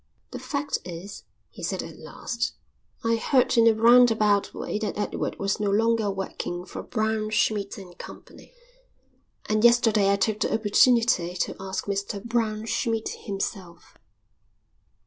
"The 0.31 0.39
fact 0.39 0.79
is," 0.83 1.25
he 1.51 1.61
said 1.61 1.83
at 1.83 1.99
last, 1.99 2.53
"I 3.03 3.17
heard 3.17 3.55
in 3.55 3.67
a 3.67 3.75
round 3.75 4.09
about 4.09 4.51
way 4.51 4.79
that 4.79 4.97
Edward 4.97 5.37
was 5.37 5.59
no 5.59 5.69
longer 5.69 6.09
working 6.09 6.65
for 6.65 6.81
Braunschmidt 6.81 7.77
and 7.77 7.95
Co., 7.99 8.23
and 9.45 9.63
yesterday 9.63 10.11
I 10.11 10.15
took 10.15 10.39
the 10.39 10.55
opportunity 10.55 11.35
to 11.35 11.55
ask 11.59 11.85
Mr 11.85 12.19
Braunschmidt 12.19 13.09
himself." 13.09 13.93